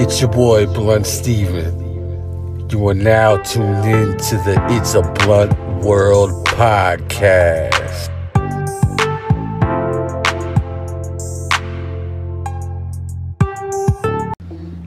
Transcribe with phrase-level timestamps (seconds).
[0.00, 2.68] It's your boy Blunt Steven.
[2.70, 8.08] You are now tuned in to the It's a Blunt World podcast.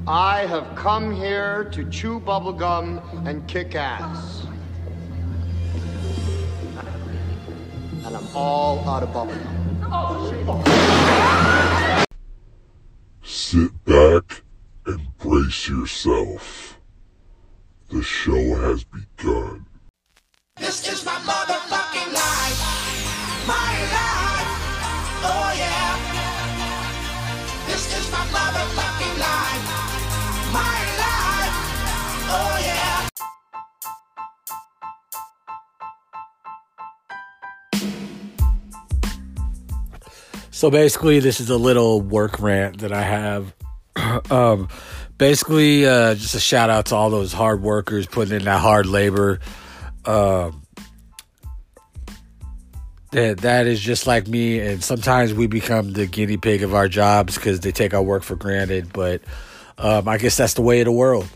[0.08, 4.46] I have come here to chew bubblegum and kick ass.
[8.06, 9.58] And I'm all out of bubblegum.
[13.22, 14.44] Sit back
[14.86, 16.80] and brace yourself.
[17.90, 19.66] The show has begun.
[20.58, 22.60] This is my motherfucking life.
[23.48, 24.48] My life.
[25.24, 25.98] Oh yeah.
[27.68, 29.66] This is my motherfucking life.
[30.54, 31.56] My life.
[32.30, 33.08] Oh yeah.
[40.52, 43.54] So basically, this is a little work rant that I have.
[44.32, 44.68] um,
[45.18, 48.86] basically, uh, just a shout out to all those hard workers putting in that hard
[48.86, 49.40] labor.
[50.06, 50.64] Um,
[53.12, 56.88] that that is just like me, and sometimes we become the guinea pig of our
[56.88, 58.92] jobs because they take our work for granted.
[58.94, 59.22] But
[59.78, 61.28] um, I guess that's the way of the world.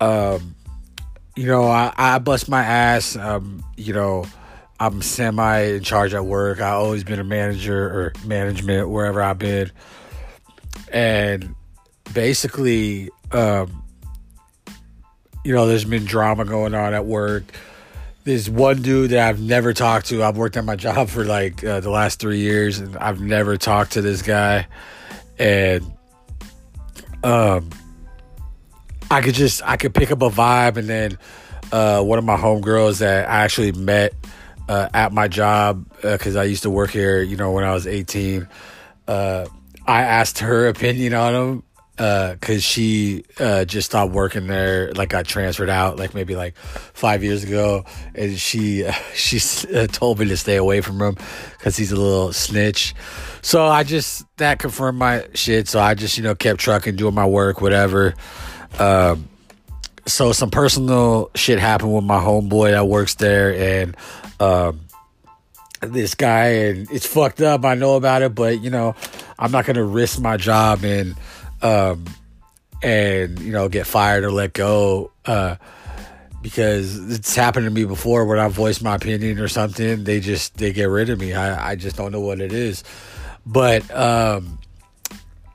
[0.00, 0.54] Um,
[1.34, 3.16] you know, I, I bust my ass.
[3.16, 4.26] Um, you know,
[4.78, 6.60] I'm semi in charge at work.
[6.60, 9.72] I always been a manager or management wherever I've been,
[10.92, 11.54] and
[12.12, 13.82] basically, um,
[15.44, 17.44] you know, there's been drama going on at work.
[18.24, 20.22] There's one dude that I've never talked to.
[20.22, 23.56] I've worked at my job for like uh, the last three years, and I've never
[23.56, 24.66] talked to this guy.
[25.38, 25.84] And
[27.24, 27.70] um,
[29.10, 31.18] I could just I could pick up a vibe, and then
[31.72, 34.14] uh, one of my homegirls that I actually met
[34.68, 37.22] uh, at my job because I used to work here.
[37.22, 38.46] You know, when I was 18,
[39.08, 39.46] uh,
[39.86, 41.62] I asked her opinion on him
[42.02, 44.90] because she uh, just stopped working there.
[44.92, 47.84] Like I transferred out, like maybe like five years ago,
[48.16, 49.40] and she she
[49.72, 51.16] uh, told me to stay away from him
[51.56, 52.94] because he's a little snitch.
[53.40, 55.68] So I just that confirmed my shit.
[55.68, 58.14] So I just you know kept trucking, doing my work, whatever.
[58.80, 59.28] Um,
[60.04, 63.96] so some personal shit happened with my homeboy that works there, and
[64.40, 64.80] um,
[65.80, 67.64] this guy, and it's fucked up.
[67.64, 68.96] I know about it, but you know,
[69.38, 71.14] I'm not gonna risk my job and
[71.62, 72.04] um,
[72.82, 75.56] and you know get fired or let go uh,
[76.42, 80.04] because it's happened to me before when I voice my opinion or something.
[80.04, 81.34] They just they get rid of me.
[81.34, 82.84] I I just don't know what it is,
[83.46, 84.58] but um,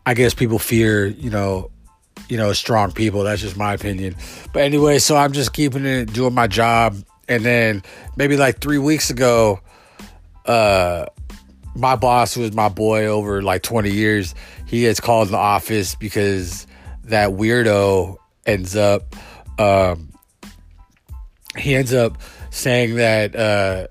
[0.06, 1.72] I guess people fear you know
[2.30, 3.24] you know, strong people.
[3.24, 4.16] That's just my opinion.
[4.54, 6.98] But anyway, so I'm just keeping it, doing my job.
[7.30, 7.84] And then
[8.16, 9.60] maybe like three weeks ago,
[10.46, 11.08] uh,
[11.78, 15.38] my boss, who was my boy over like 20 years, he gets called in the
[15.38, 16.68] office because
[17.06, 19.16] that weirdo ends up,
[19.60, 20.12] um,
[21.58, 22.18] he ends up
[22.50, 23.88] saying that, uh,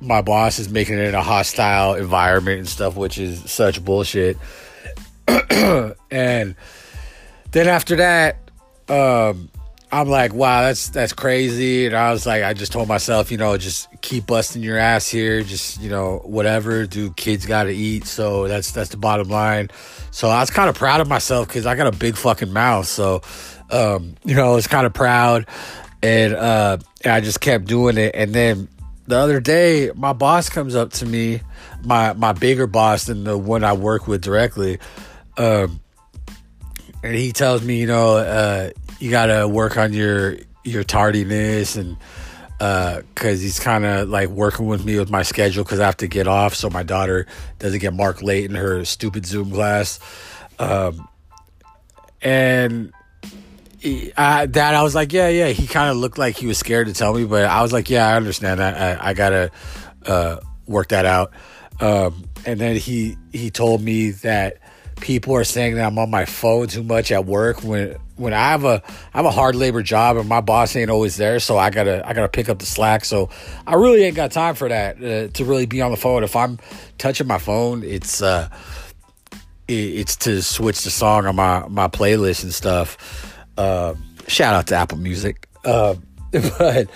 [0.00, 4.38] my boss is making it in a hostile environment and stuff, which is such bullshit.
[5.28, 6.54] and,
[7.50, 8.50] then after that,
[8.88, 9.50] um,
[9.90, 11.86] I'm like, wow, that's that's crazy.
[11.86, 15.08] And I was like, I just told myself, you know, just keep busting your ass
[15.08, 15.42] here.
[15.42, 16.86] Just you know, whatever.
[16.86, 18.04] Do kids got to eat?
[18.04, 19.70] So that's that's the bottom line.
[20.10, 22.86] So I was kind of proud of myself because I got a big fucking mouth.
[22.86, 23.22] So,
[23.70, 25.46] um, you know, I was kind of proud,
[26.02, 28.14] and uh, and I just kept doing it.
[28.14, 28.68] And then
[29.06, 31.40] the other day, my boss comes up to me,
[31.82, 34.80] my my bigger boss than the one I work with directly.
[35.38, 35.80] Um,
[37.02, 41.76] and he tells me, you know, uh, you got to work on your your tardiness
[41.76, 41.96] and
[42.58, 45.96] because uh, he's kind of like working with me with my schedule because I have
[45.98, 47.26] to get off so my daughter
[47.60, 50.00] doesn't get marked late in her stupid Zoom class.
[50.58, 51.08] Um,
[52.20, 52.92] and
[53.78, 55.48] he, I, that I was like, yeah, yeah.
[55.48, 57.88] He kind of looked like he was scared to tell me, but I was like,
[57.88, 59.00] yeah, I understand that.
[59.00, 59.52] I, I gotta
[60.04, 61.32] uh, work that out.
[61.80, 64.58] Um, and then he he told me that
[65.00, 68.50] people are saying that I'm on my phone too much at work when when I
[68.50, 68.82] have a
[69.14, 72.06] I have a hard labor job and my boss ain't always there, so I gotta
[72.06, 73.04] I gotta pick up the slack.
[73.04, 73.30] So
[73.66, 76.24] I really ain't got time for that uh, to really be on the phone.
[76.24, 76.58] If I'm
[76.98, 78.48] touching my phone, it's uh
[79.68, 83.36] it, it's to switch the song on my my playlist and stuff.
[83.56, 83.94] Uh,
[84.26, 85.48] shout out to Apple Music.
[85.64, 85.94] Uh,
[86.58, 86.88] but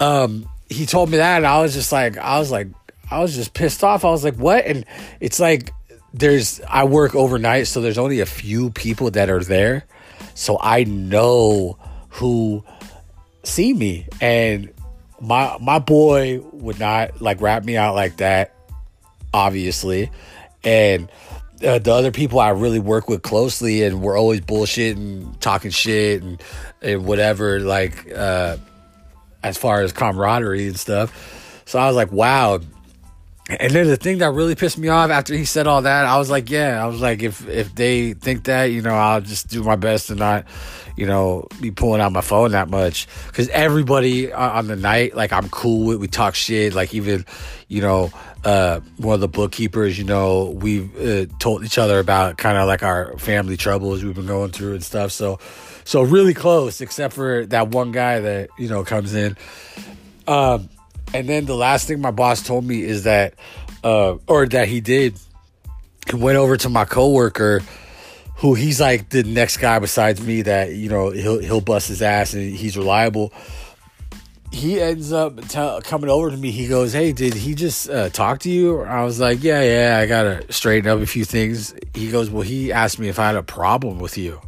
[0.00, 2.68] um, he told me that, and I was just like I was like
[3.10, 4.04] I was just pissed off.
[4.04, 4.64] I was like, what?
[4.64, 4.84] And
[5.18, 5.72] it's like
[6.12, 9.84] there's I work overnight, so there's only a few people that are there.
[10.34, 11.78] So I know
[12.10, 12.64] who
[13.42, 14.06] see me.
[14.20, 14.72] And
[15.20, 18.54] my my boy would not like rap me out like that,
[19.32, 20.10] obviously.
[20.64, 21.10] And
[21.64, 26.22] uh, the other people I really work with closely, and we're always bullshitting, talking shit,
[26.22, 26.42] and
[26.82, 27.60] and whatever.
[27.60, 28.56] Like uh,
[29.42, 31.62] as far as camaraderie and stuff.
[31.66, 32.60] So I was like, wow.
[33.58, 36.18] And then the thing that really pissed me off after he said all that, I
[36.18, 39.48] was like, yeah, I was like, if if they think that, you know, I'll just
[39.48, 40.44] do my best to not,
[40.96, 43.08] you know, be pulling out my phone that much.
[43.26, 46.74] Because everybody on the night, like, I'm cool with, we talk shit.
[46.74, 47.26] Like, even,
[47.66, 48.12] you know,
[48.44, 52.68] uh, one of the bookkeepers, you know, we've uh, told each other about kind of
[52.68, 55.10] like our family troubles we've been going through and stuff.
[55.10, 55.40] So,
[55.84, 59.36] so really close, except for that one guy that you know comes in.
[60.28, 60.68] Um,
[61.14, 63.34] and then the last thing my boss told me is that,
[63.82, 65.18] uh, or that he did,
[66.08, 67.62] he went over to my coworker,
[68.36, 72.02] who he's like the next guy besides me that you know he'll he'll bust his
[72.02, 73.32] ass and he's reliable.
[74.52, 76.50] He ends up t- coming over to me.
[76.50, 79.98] He goes, "Hey, did he just uh, talk to you?" I was like, "Yeah, yeah,
[79.98, 83.26] I gotta straighten up a few things." He goes, "Well, he asked me if I
[83.28, 84.40] had a problem with you."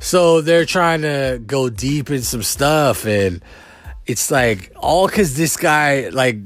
[0.00, 3.40] So they're trying to go deep in some stuff, and
[4.12, 6.36] it's like all because this guy, like,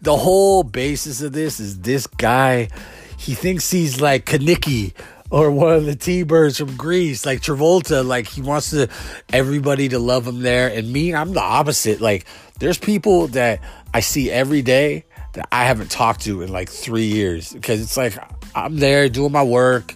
[0.00, 2.68] the whole basis of this is this guy,
[3.16, 4.94] he thinks he's like Kenickie
[5.30, 8.06] or one of the T-Birds from Grease, like Travolta.
[8.06, 8.88] Like, he wants to
[9.32, 10.68] everybody to love him there.
[10.68, 12.00] And me, I'm the opposite.
[12.00, 12.24] Like,
[12.60, 13.60] there's people that
[13.92, 15.04] I see every day
[15.34, 18.16] that I haven't talked to in like three years because it's like
[18.54, 19.94] I'm there doing my work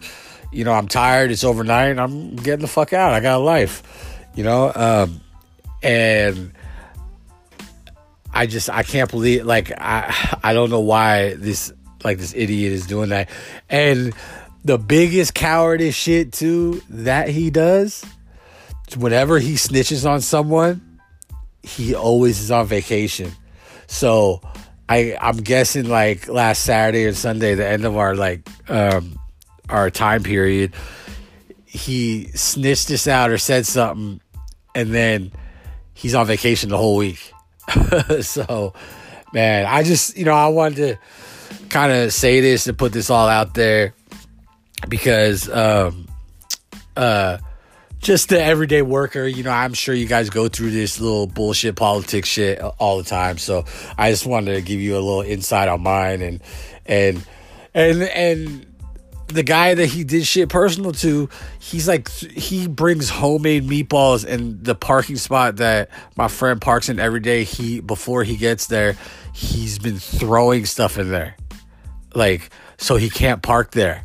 [0.53, 3.15] you know, I'm tired, it's overnight, I'm getting the fuck out.
[3.15, 3.83] I got a life,
[4.35, 4.71] you know?
[4.75, 5.21] Um,
[5.83, 6.53] and
[8.43, 11.73] I just, I can't believe, like, I, I don't know why this,
[12.03, 13.31] like, this idiot is doing that.
[13.71, 14.13] And
[14.65, 18.05] the biggest cowardice shit, too, that he does,
[18.97, 20.99] whenever he snitches on someone,
[21.63, 23.31] he always is on vacation.
[23.87, 24.41] So,
[24.89, 29.19] I, I'm guessing like last Saturday and Sunday, the end of our like um,
[29.69, 30.75] our time period,
[31.65, 34.21] he snitched us out or said something,
[34.75, 35.31] and then
[35.95, 37.32] he's on vacation the whole week.
[38.21, 38.75] so,
[39.33, 40.99] man, I just, you know, I wanted to
[41.69, 43.95] kind of say this and put this all out there
[44.89, 46.07] because, um,
[46.97, 47.39] uh,
[48.03, 51.77] just the everyday worker, you know, I'm sure you guys go through this little bullshit
[51.77, 53.39] politics shit all the time.
[53.39, 53.65] So
[53.97, 56.43] I just wanted to give you a little insight on mine and,
[56.85, 57.25] and,
[57.73, 58.67] and, and,
[59.33, 64.63] the guy that he did shit personal to, he's like he brings homemade meatballs in
[64.63, 67.45] the parking spot that my friend parks in every day.
[67.45, 68.97] He before he gets there,
[69.33, 71.37] he's been throwing stuff in there.
[72.15, 74.05] Like so he can't park there.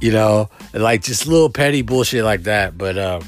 [0.00, 3.24] You know, like just little petty bullshit like that, but um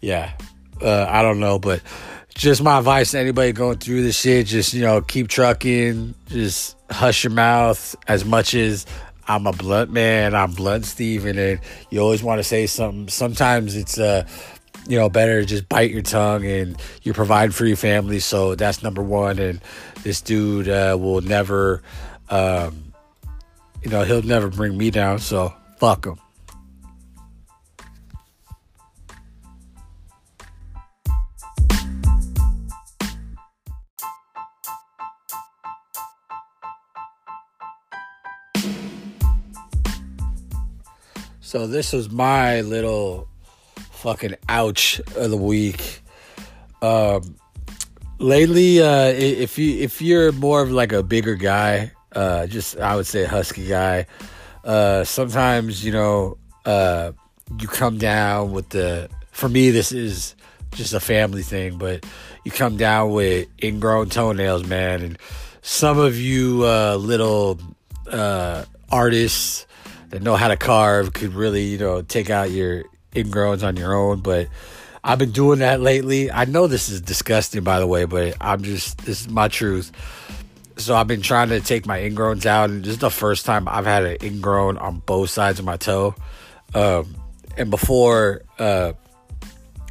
[0.00, 0.32] yeah.
[0.80, 1.82] Uh, I don't know, but
[2.34, 6.76] just my advice to anybody going through this shit, just you know, keep trucking, just
[6.88, 8.86] hush your mouth as much as
[9.28, 10.34] I'm a blunt man.
[10.34, 11.60] I'm blunt Steven, and
[11.90, 13.08] you always want to say something.
[13.08, 14.26] Sometimes it's uh,
[14.88, 18.20] you know, better to just bite your tongue and you provide for your family.
[18.20, 19.38] So that's number one.
[19.38, 19.60] And
[20.02, 21.82] this dude uh, will never,
[22.30, 22.94] um,
[23.82, 25.18] you know, he'll never bring me down.
[25.18, 26.18] So fuck him.
[41.58, 43.26] So this was my little
[43.90, 46.02] fucking ouch of the week.
[46.82, 47.34] Um,
[48.20, 52.94] lately, uh, if you if you're more of like a bigger guy, uh, just I
[52.94, 54.06] would say husky guy.
[54.62, 57.10] Uh, sometimes you know uh,
[57.58, 59.10] you come down with the.
[59.32, 60.36] For me, this is
[60.76, 62.06] just a family thing, but
[62.44, 65.18] you come down with ingrown toenails, man, and
[65.62, 67.58] some of you uh, little
[68.12, 69.66] uh, artists
[70.10, 72.84] that know how to carve could really, you know, take out your
[73.14, 74.20] ingrowns on your own.
[74.20, 74.48] But
[75.04, 76.30] I've been doing that lately.
[76.30, 79.92] I know this is disgusting, by the way, but I'm just, this is my truth.
[80.76, 83.68] So I've been trying to take my ingrowns out, and this is the first time
[83.68, 86.14] I've had an ingrown on both sides of my toe.
[86.74, 87.14] Um,
[87.56, 88.92] and before, uh,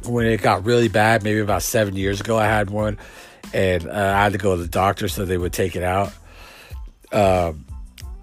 [0.04, 2.98] when it got really bad, maybe about seven years ago, I had one,
[3.52, 6.12] and uh, I had to go to the doctor so they would take it out.
[7.12, 7.66] Um,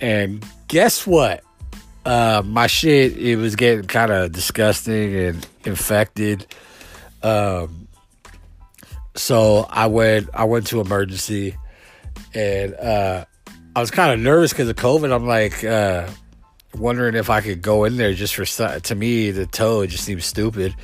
[0.01, 1.44] and guess what?
[2.05, 6.45] Uh, my shit it was getting kind of disgusting and infected.
[7.23, 7.87] Um,
[9.15, 11.57] so I went I went to emergency,
[12.33, 13.25] and uh,
[13.75, 15.11] I was kind of nervous because of COVID.
[15.11, 16.07] I'm like uh,
[16.75, 18.45] wondering if I could go in there just for
[18.79, 20.75] to me the toe just seems stupid.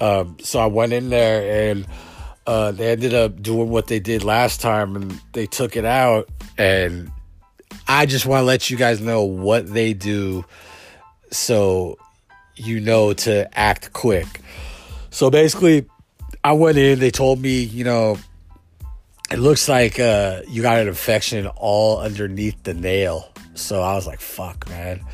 [0.00, 1.86] Um, so I went in there and.
[2.46, 6.28] Uh, they ended up doing what they did last time and they took it out
[6.58, 7.10] and
[7.86, 10.44] I just want to let you guys know what they do
[11.30, 11.98] so
[12.56, 14.26] you know to act quick.
[15.10, 15.86] So basically,
[16.42, 16.98] I went in.
[16.98, 18.18] They told me, you know,
[19.30, 23.32] it looks like uh, you got an infection all underneath the nail.
[23.54, 25.04] So I was like, fuck, man.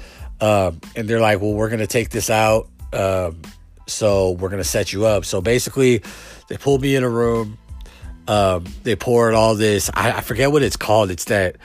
[0.41, 2.69] Um, and they're like, well, we're going to take this out.
[2.93, 3.43] Um,
[3.87, 5.25] so we're going to set you up.
[5.25, 6.03] So basically,
[6.49, 7.59] they pulled me in a room.
[8.27, 9.91] Um, they poured all this.
[9.95, 11.11] I, I forget what it's called.
[11.11, 11.57] It's that,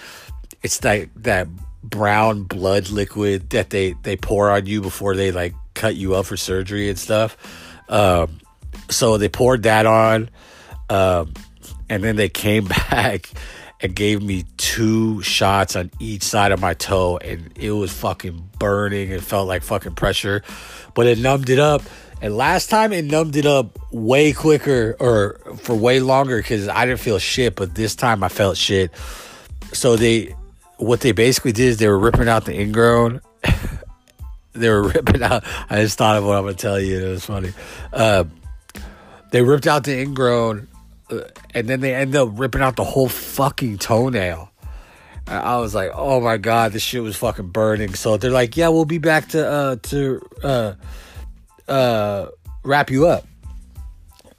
[0.65, 1.47] it's that, that
[1.83, 6.25] brown blood liquid that they, they pour on you before they like cut you up
[6.25, 7.37] for surgery and stuff.
[7.87, 8.39] Um,
[8.89, 10.31] so they poured that on.
[10.89, 11.35] Um,
[11.87, 13.29] and then they came back
[13.79, 18.49] and gave me two shots on each side of my toe and it was fucking
[18.57, 20.41] burning it felt like fucking pressure
[20.95, 21.81] but it numbed it up
[22.21, 26.85] and last time it numbed it up way quicker or for way longer because i
[26.85, 28.91] didn't feel shit but this time i felt shit
[29.73, 30.33] so they
[30.77, 33.21] what they basically did is they were ripping out the ingrown
[34.53, 37.25] they were ripping out i just thought of what i'm gonna tell you it was
[37.25, 37.53] funny
[37.93, 38.23] uh,
[39.31, 40.67] they ripped out the ingrown
[41.09, 41.19] uh,
[41.53, 44.51] and then they end up ripping out the whole fucking toenail.
[45.27, 47.95] I was like, oh my god, this shit was fucking burning.
[47.95, 50.73] So they're like, yeah, we'll be back to uh to uh
[51.67, 52.27] uh
[52.63, 53.25] wrap you up.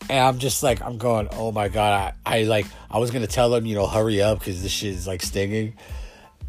[0.08, 3.26] And I'm just like, I'm going, oh my god, I, I like I was gonna
[3.26, 5.74] tell them, you know, hurry up because this shit is like stinging.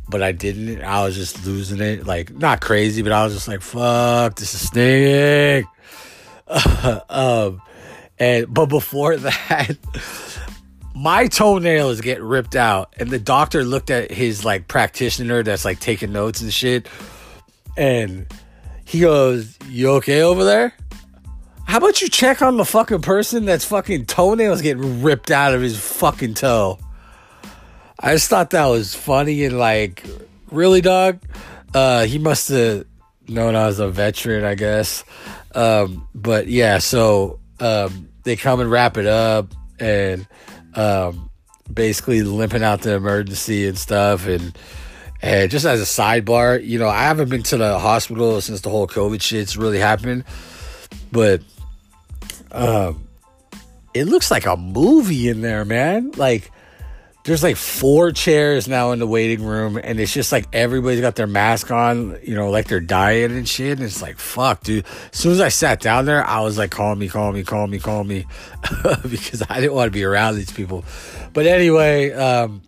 [0.10, 0.82] But I didn't.
[0.82, 2.06] I was just losing it.
[2.06, 5.68] Like, not crazy, but I was just like, fuck, this is stinging.
[7.10, 7.62] um
[8.20, 9.78] and but before that,
[10.96, 15.66] my toenail is getting ripped out, and the doctor looked at his like practitioner that's
[15.66, 16.88] like taking notes and shit,
[17.76, 18.26] and
[18.86, 20.74] he goes, "You okay over there?"
[21.66, 25.62] How about you check on the fucking person that's fucking toenails getting ripped out of
[25.62, 26.80] his fucking toe?
[28.00, 30.04] I just thought that was funny and like,
[30.52, 31.20] really, dog?
[31.74, 32.86] Uh, he must have
[33.28, 35.04] known I was a veteran, I guess.
[35.56, 40.28] Um, but yeah, so um, they come and wrap it up and
[40.76, 41.30] um,
[41.72, 44.28] basically limping out the emergency and stuff.
[44.28, 44.58] And
[45.22, 48.70] and just as a sidebar, you know, I haven't been to the hospital since the
[48.70, 50.24] whole COVID shit's really happened,
[51.12, 51.42] but
[52.52, 53.08] um,
[53.96, 56.12] it looks like a movie in there, man.
[56.12, 56.52] Like
[57.28, 61.18] there's like four chairs now in the waiting room, and it's just like everybody's got
[61.18, 63.78] their mask on, you know, like they're dying and shit.
[63.78, 64.86] And it's like, fuck, dude.
[65.12, 67.68] As soon as I sat down there, I was like, call me, call me, call
[67.68, 68.26] me, call me,
[69.04, 70.86] because I didn't want to be around these people.
[71.34, 72.62] But anyway, um,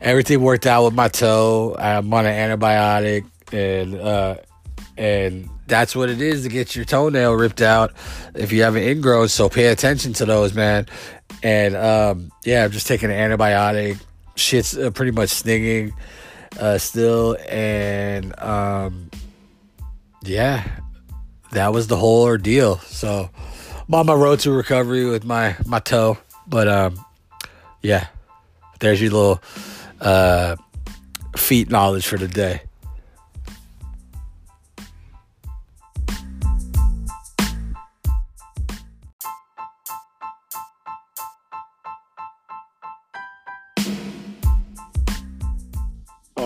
[0.00, 1.74] everything worked out with my toe.
[1.76, 4.36] I'm on an antibiotic, and uh,
[4.96, 7.92] and that's what it is to get your toenail ripped out
[8.34, 9.26] if you have an ingrown.
[9.26, 10.86] So pay attention to those, man.
[11.44, 14.00] And um, yeah, I'm just taking an antibiotic.
[14.34, 15.94] Shit's uh, pretty much stinging
[16.58, 19.10] uh, still, and um,
[20.22, 20.64] yeah,
[21.52, 22.78] that was the whole ordeal.
[22.78, 23.28] So
[23.86, 27.04] I'm on my road to recovery with my my toe, but um,
[27.82, 28.06] yeah,
[28.80, 29.42] there's your little
[30.00, 30.56] uh,
[31.36, 32.62] feet knowledge for the day.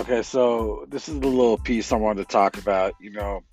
[0.09, 2.95] Okay, so this is the little piece I wanted to talk about.
[2.99, 3.43] You know,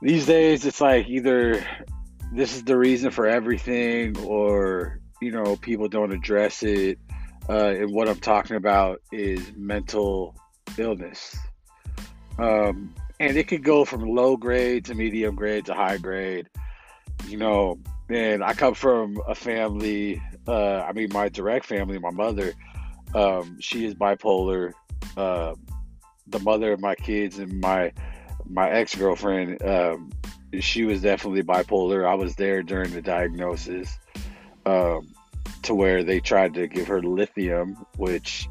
[0.00, 1.66] these days it's like either
[2.32, 7.00] this is the reason for everything, or you know, people don't address it.
[7.48, 10.36] Uh, and what I'm talking about is mental
[10.76, 11.36] illness.
[12.38, 16.48] Um, and it could go from low grade to medium grade to high grade.
[17.26, 20.22] You know, and I come from a family.
[20.46, 22.52] Uh, I mean, my direct family, my mother.
[23.16, 24.74] Um, she is bipolar
[25.16, 25.54] uh,
[26.26, 27.92] the mother of my kids and my
[28.48, 29.62] my ex girlfriend.
[29.62, 30.10] Um,
[30.60, 32.06] she was definitely bipolar.
[32.06, 33.98] I was there during the diagnosis,
[34.64, 35.08] um,
[35.62, 38.48] to where they tried to give her lithium, which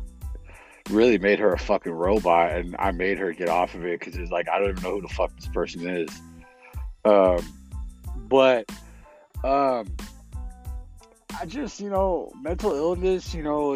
[0.90, 4.16] really made her a fucking robot, and I made her get off of it because
[4.16, 6.10] it's like I don't even know who the fuck this person is.
[7.04, 7.40] Um,
[8.28, 8.72] but
[9.44, 9.88] um,
[11.40, 13.74] I just you know mental illness, you know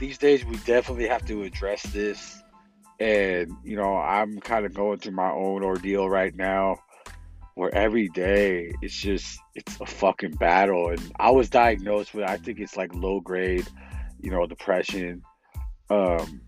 [0.00, 2.42] these days we definitely have to address this.
[2.98, 6.76] And, you know, I'm kind of going through my own ordeal right now
[7.54, 10.88] where every day it's just, it's a fucking battle.
[10.88, 13.68] And I was diagnosed with, I think it's like low grade,
[14.20, 15.22] you know, depression.
[15.90, 16.40] Um,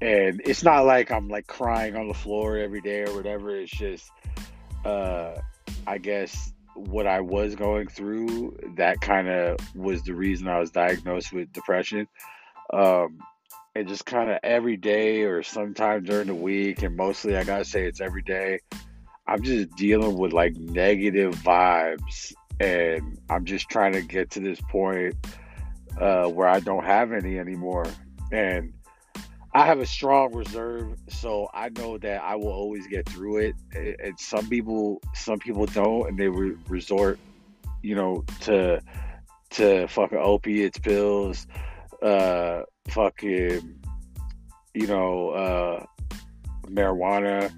[0.00, 3.56] and it's not like I'm like crying on the floor every day or whatever.
[3.56, 4.10] It's just,
[4.84, 5.34] uh,
[5.86, 10.70] I guess what I was going through, that kind of was the reason I was
[10.70, 12.06] diagnosed with depression.
[12.72, 13.18] Um,
[13.74, 17.64] and just kind of every day or sometimes during the week, and mostly I gotta
[17.64, 18.60] say it's every day.
[19.26, 24.60] I'm just dealing with like negative vibes, and I'm just trying to get to this
[24.70, 25.14] point
[26.00, 27.86] uh, where I don't have any anymore.
[28.32, 28.72] And
[29.52, 33.54] I have a strong reserve, so I know that I will always get through it.
[33.74, 37.18] And some people, some people don't, and they re- resort,
[37.82, 38.80] you know, to
[39.50, 41.46] to fucking opiates, pills,
[42.06, 43.80] uh, fucking,
[44.74, 45.86] you know, uh,
[46.68, 47.52] marijuana,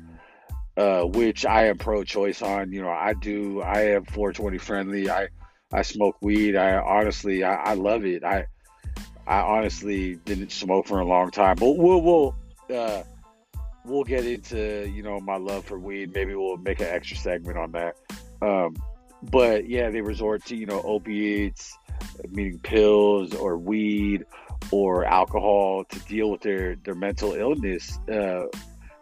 [0.76, 2.72] uh, which I am pro-choice on.
[2.72, 3.60] You know, I do.
[3.60, 5.10] I am 420 friendly.
[5.10, 5.28] I
[5.72, 6.56] I smoke weed.
[6.56, 8.24] I honestly, I, I love it.
[8.24, 8.46] I
[9.26, 12.34] I honestly didn't smoke for a long time, but we'll we'll
[12.74, 13.02] uh,
[13.84, 16.14] we'll get into you know my love for weed.
[16.14, 17.96] Maybe we'll make an extra segment on that.
[18.40, 18.76] Um,
[19.30, 21.76] but yeah, they resort to you know opiates,
[22.30, 24.24] meaning pills or weed
[24.70, 27.98] or alcohol to deal with their their mental illness.
[28.10, 28.46] Uh,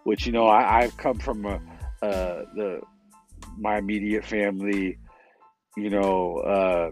[0.04, 1.60] which you know I, I've come from a,
[2.02, 2.80] uh, the
[3.58, 4.98] my immediate family,
[5.76, 6.90] you know, uh,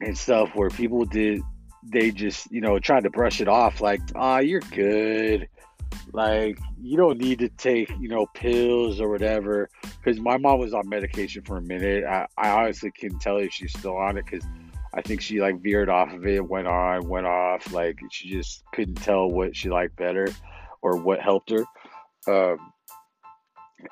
[0.00, 1.42] and stuff where people did
[1.84, 5.48] they just you know tried to brush it off like ah oh, you're good
[6.12, 10.72] like you don't need to take you know pills or whatever because my mom was
[10.72, 14.24] on medication for a minute I, I honestly can tell if she's still on it
[14.24, 14.44] because
[14.94, 18.62] i think she like veered off of it went on went off like she just
[18.72, 20.28] couldn't tell what she liked better
[20.82, 21.64] or what helped her
[22.28, 22.58] um,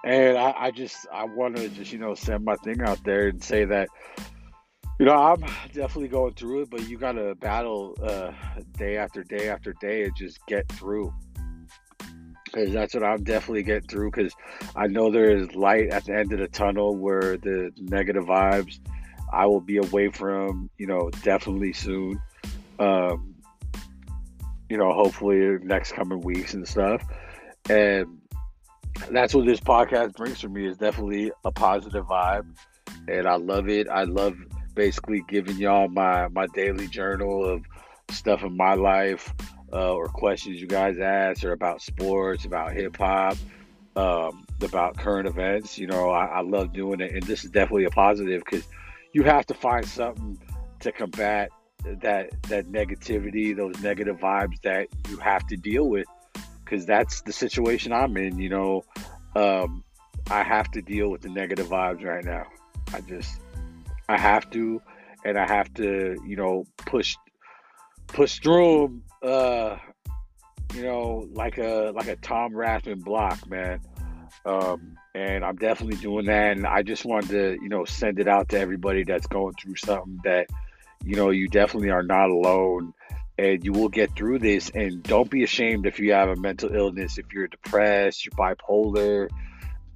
[0.04, 3.28] and I, I just i want to just you know send my thing out there
[3.28, 3.88] and say that
[5.00, 5.40] you know, I'm
[5.72, 8.32] definitely going through it, but you got to battle uh,
[8.76, 11.10] day after day after day and just get through.
[12.44, 14.10] Because that's what I'm definitely getting through.
[14.10, 14.34] Because
[14.76, 18.78] I know there is light at the end of the tunnel where the negative vibes
[19.32, 22.20] I will be away from, you know, definitely soon.
[22.78, 23.34] Um,
[24.68, 27.02] you know, hopefully next coming weeks and stuff.
[27.68, 28.20] And
[29.10, 32.46] that's what this podcast brings for me is definitely a positive vibe.
[33.08, 33.88] And I love it.
[33.88, 34.36] I love
[34.74, 37.64] basically giving y'all my my daily journal of
[38.10, 39.34] stuff in my life
[39.72, 43.36] uh, or questions you guys ask or about sports, about hip hop,
[43.96, 45.78] um, about current events.
[45.78, 48.66] You know, I, I love doing it, and this is definitely a positive because
[49.12, 50.38] you have to find something
[50.80, 51.50] to combat
[51.84, 56.06] that that negativity, those negative vibes that you have to deal with
[56.64, 58.38] because that's the situation I'm in.
[58.38, 58.84] You know,
[59.34, 59.84] um,
[60.30, 62.46] I have to deal with the negative vibes right now.
[62.92, 63.40] I just
[64.08, 64.82] I have to,
[65.24, 67.16] and I have to, you know, push
[68.08, 69.76] push through them, uh,
[70.74, 73.80] you know, like a like a Tom Rathman block, man.
[74.44, 76.56] Um, and I'm definitely doing that.
[76.56, 79.76] And I just wanted to, you know, send it out to everybody that's going through
[79.76, 80.46] something that,
[81.04, 82.94] you know, you definitely are not alone
[83.38, 84.70] and you will get through this.
[84.70, 89.28] And don't be ashamed if you have a mental illness, if you're depressed, you're bipolar,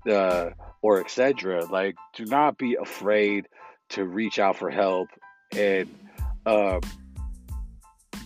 [0.09, 0.51] uh,
[0.83, 1.65] or etc.
[1.67, 3.47] Like, do not be afraid
[3.91, 5.09] to reach out for help
[5.53, 5.89] and
[6.47, 6.81] um,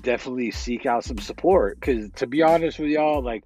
[0.03, 1.79] definitely seek out some support.
[1.79, 3.45] Because to be honest with y'all, like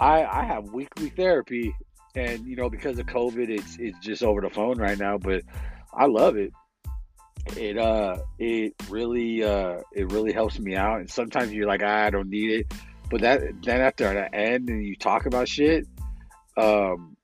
[0.00, 1.74] I I have weekly therapy,
[2.16, 5.18] and you know because of COVID, it's it's just over the phone right now.
[5.18, 5.42] But
[5.94, 6.52] I love it.
[7.56, 11.00] It uh it really uh it really helps me out.
[11.00, 12.74] And sometimes you're like I don't need it,
[13.10, 15.86] but that then after the end and you talk about shit,
[16.56, 17.16] um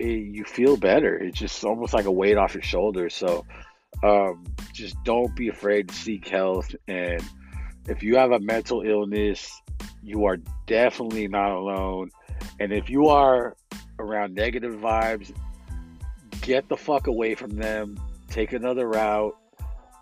[0.00, 1.14] it, you feel better.
[1.16, 3.14] It's just almost like a weight off your shoulders.
[3.14, 3.44] So
[4.02, 6.64] um, just don't be afraid to seek help.
[6.88, 7.22] And
[7.86, 9.60] if you have a mental illness,
[10.02, 12.10] you are definitely not alone.
[12.58, 13.56] And if you are
[13.98, 15.32] around negative vibes,
[16.42, 17.98] get the fuck away from them.
[18.28, 19.36] Take another route.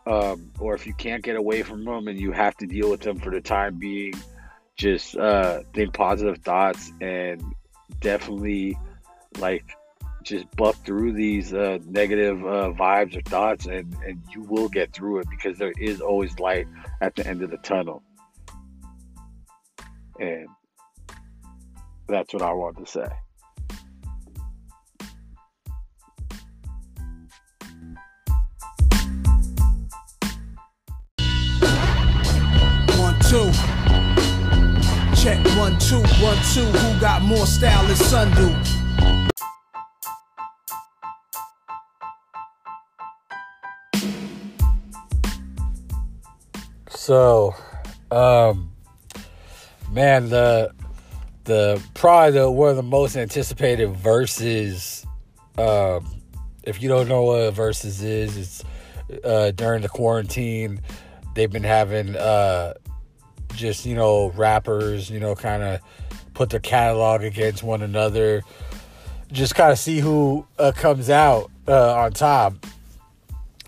[0.07, 3.01] Um, or if you can't get away from them and you have to deal with
[3.01, 4.15] them for the time being,
[4.75, 7.43] just uh, think positive thoughts and
[8.01, 8.79] definitely
[9.39, 9.65] like
[10.23, 14.93] just buck through these uh, negative uh, vibes or thoughts, and, and you will get
[14.93, 16.67] through it because there is always light
[17.01, 18.03] at the end of the tunnel.
[20.21, 20.47] And
[22.09, 23.07] that's what I want to say.
[32.97, 33.53] One, two.
[35.15, 36.65] Check one, two, one, two.
[36.65, 38.79] Who got more style than Sundu?
[46.89, 47.55] So,
[48.11, 48.71] um,
[49.91, 50.73] man, the
[51.49, 55.05] the probably the one of the most anticipated verses.
[55.57, 56.07] Um,
[56.63, 60.83] if you don't know what verses is, it's uh, during the quarantine.
[61.35, 62.75] They've been having uh,
[63.55, 65.81] just you know rappers, you know, kind of
[66.35, 68.43] put their catalog against one another,
[69.33, 72.55] just kind of see who uh, comes out uh, on top.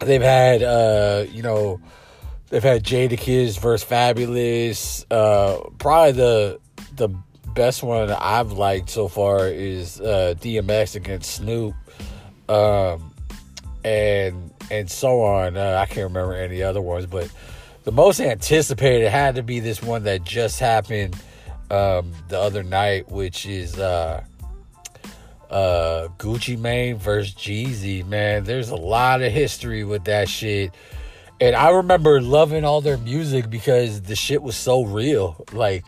[0.01, 1.81] They've had uh, you know
[2.51, 5.07] they've had Jadakiss versus Fabolous.
[5.11, 6.61] Uh, probably the
[6.97, 7.09] the
[7.55, 11.75] best one I've liked so far is uh, DMX against Snoop,
[12.49, 13.15] um,
[13.85, 15.57] and and so on.
[15.57, 17.31] Uh, I can't remember any other ones, but
[17.85, 21.17] the most anticipated had to be this one that just happened
[21.71, 24.23] um, the other night, which is uh,
[25.51, 28.07] uh, Gucci Mane versus Jeezy.
[28.07, 30.73] Man, there's a lot of history with that shit.
[31.41, 35.45] And I remember loving all their music because the shit was so real.
[35.53, 35.87] Like,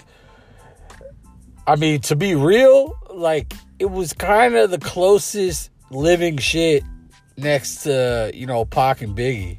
[1.67, 6.83] I mean, to be real, like, it was kind of the closest living shit
[7.37, 9.59] next to, you know, Pac and Biggie.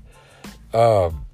[0.74, 1.26] Um,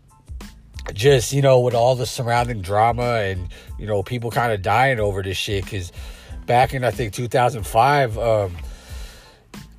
[0.93, 4.99] just, you know, with all the surrounding drama and, you know, people kind of dying
[4.99, 5.63] over this shit.
[5.63, 5.91] Because
[6.45, 8.55] back in, I think, 2005, um,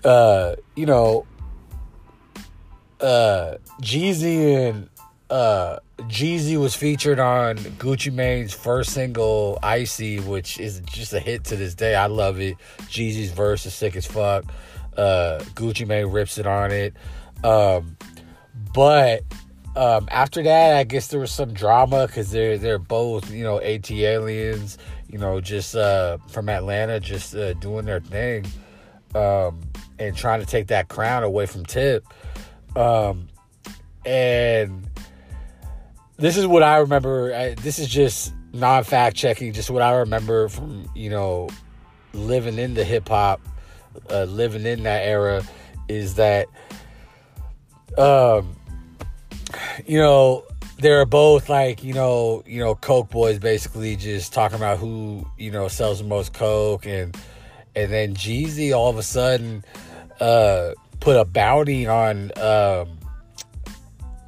[0.04, 1.24] uh, you know,
[3.00, 4.89] uh, Jeezy and
[5.30, 11.44] uh, Jeezy was featured on Gucci Mane's first single, Icy, which is just a hit
[11.44, 11.94] to this day.
[11.94, 12.56] I love it.
[12.82, 14.44] Jeezy's verse is sick as fuck.
[14.96, 16.94] Uh, Gucci Mane rips it on it.
[17.44, 17.96] Um,
[18.74, 19.22] but
[19.76, 23.60] um, after that, I guess there was some drama because they're they're both you know
[23.60, 28.46] ATLiens, you know, just uh, from Atlanta, just uh, doing their thing
[29.14, 29.60] um,
[29.98, 32.04] and trying to take that crown away from Tip.
[32.76, 33.28] Um,
[34.04, 34.89] and
[36.20, 37.34] this is what I remember.
[37.34, 41.48] I, this is just non fact checking, just what I remember from, you know,
[42.12, 43.40] living in the hip hop,
[44.10, 45.42] uh, living in that era
[45.88, 46.46] is that,
[47.96, 48.54] um,
[49.86, 50.44] you know,
[50.78, 55.50] they're both like, you know, you know, Coke boys basically just talking about who, you
[55.50, 57.16] know, sells the most Coke and,
[57.74, 59.64] and then Jeezy all of a sudden,
[60.20, 62.99] uh, put a bounty on um,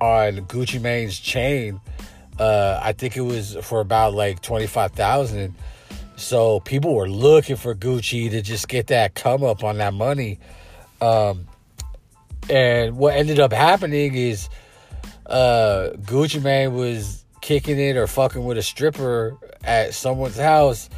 [0.03, 1.81] on Gucci Mane's chain.
[2.39, 5.55] Uh, I think it was for about like twenty five thousand.
[6.17, 10.41] So people were looking for Gucci to just get that come up on that money.
[11.01, 11.47] Um,
[12.51, 14.49] and what ended up happening is
[15.27, 20.91] uh, Gucci Mane was kicking it or fucking with a stripper at someone's house,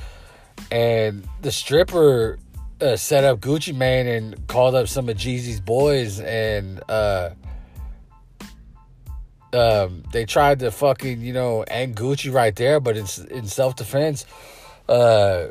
[0.71, 2.39] and the stripper
[2.81, 7.31] uh, set up Gucci Mane and called up some of Jeezy's boys and uh,
[9.55, 13.77] um, they tried to fucking you know end Gucci right there, but it's in self
[13.77, 14.27] defense,
[14.89, 15.47] uh,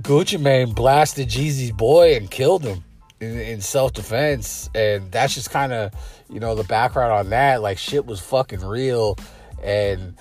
[0.00, 2.84] Gucci Mane blasted Jeezy's boy and killed him
[3.20, 5.92] in, in self defense, and that's just kind of
[6.30, 7.62] you know the background on that.
[7.62, 9.16] Like shit was fucking real,
[9.62, 10.16] and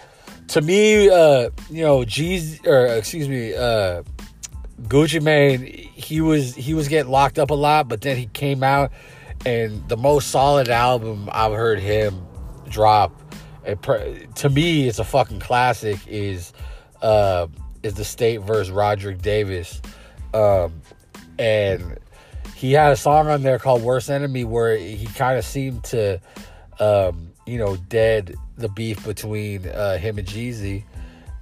[0.50, 4.04] to me, uh, you know, Jeezy or excuse me, uh,
[4.84, 8.64] Gucci Mane, he was he was getting locked up a lot, but then he came
[8.64, 8.92] out
[9.46, 12.26] and the most solid album I've heard him
[12.70, 13.12] drop,
[13.66, 16.00] to me, it's a fucking classic.
[16.08, 16.54] Is
[17.02, 17.48] uh,
[17.84, 19.82] is the State versus Radric Davis,
[20.34, 20.82] um,
[21.40, 21.98] and
[22.56, 26.22] he had a song on there called "Worst Enemy" where he kind of seemed to,
[26.80, 30.84] um, you know, dead the beef between uh, him and Jeezy,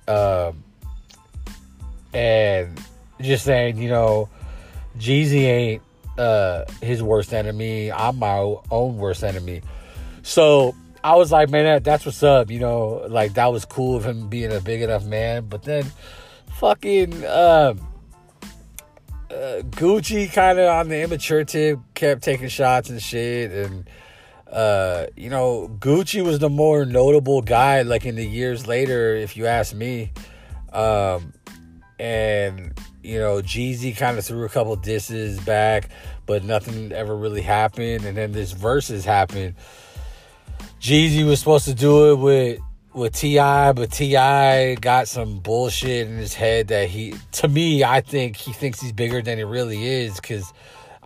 [0.08, 0.64] um,
[2.14, 2.80] and
[3.22, 4.30] just saying, you know,
[4.98, 5.82] Jeezy ain't
[6.18, 7.92] uh, his worst enemy.
[7.92, 8.38] I'm my
[8.72, 9.62] own worst enemy.
[10.22, 12.50] So I was like, man, that, that's what's up.
[12.50, 15.46] You know, like that was cool of him being a big enough man.
[15.48, 15.86] But then,
[16.54, 17.74] fucking uh,
[19.30, 23.52] uh, Gucci, kind of on the immature tip, kept taking shots and shit.
[23.52, 23.90] And
[24.50, 27.82] uh, you know, Gucci was the more notable guy.
[27.82, 30.12] Like in the years later, if you ask me.
[30.72, 31.34] Um,
[32.00, 35.90] and you know, Jeezy kind of threw a couple disses back,
[36.26, 38.06] but nothing ever really happened.
[38.06, 39.56] And then this verses happened.
[40.84, 42.60] Jeezy was supposed to do it with
[42.92, 44.76] with T.I., but T.I.
[44.76, 48.92] got some bullshit in his head that he, to me, I think he thinks he's
[48.92, 50.18] bigger than he really is.
[50.18, 50.52] Because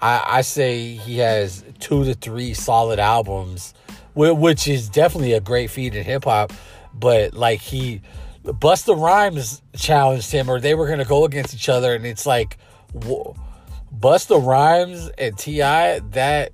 [0.01, 3.75] I, I say he has two to three solid albums,
[4.15, 6.53] which is definitely a great feat in hip hop.
[6.95, 8.01] But like he
[8.43, 12.57] Busta Rhymes challenged him, or they were to go against each other, and it's like
[12.95, 15.99] Busta Rhymes and T.I.
[15.99, 16.51] That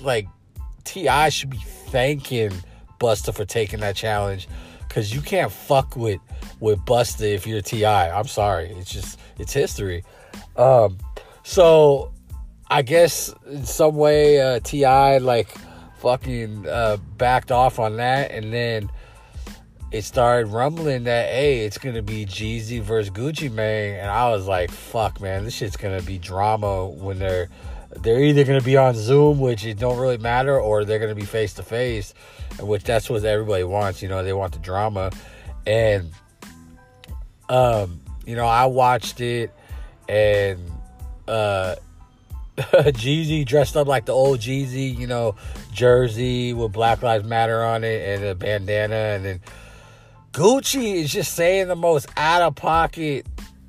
[0.00, 0.26] like
[0.82, 1.28] T.I.
[1.28, 1.60] should be
[1.94, 2.50] thanking
[2.98, 4.48] Busta for taking that challenge
[4.80, 6.20] because you can't fuck with
[6.58, 8.10] with Busta if you're T.I.
[8.10, 10.02] I'm sorry, it's just it's history.
[10.56, 10.98] Um,
[11.44, 12.12] so
[12.68, 15.18] I guess in some way uh, T.I.
[15.18, 15.54] like
[15.98, 18.90] fucking uh, backed off on that, and then
[19.92, 24.48] it started rumbling that hey, it's gonna be Jeezy versus Gucci Mane, and I was
[24.48, 27.50] like, fuck, man, this shit's gonna be drama when they're
[28.00, 31.24] they're either gonna be on Zoom, which it don't really matter, or they're gonna be
[31.24, 32.14] face to face,
[32.60, 34.02] which that's what everybody wants.
[34.02, 35.10] You know, they want the drama,
[35.66, 36.10] and
[37.48, 39.52] um, you know, I watched it,
[40.08, 40.60] and
[41.28, 41.76] uh.
[42.56, 45.34] Jeezy dressed up like the old Jeezy, you know,
[45.72, 49.40] jersey with Black Lives Matter on it and a bandana, and then
[50.30, 53.26] Gucci is just saying the most out of pocket,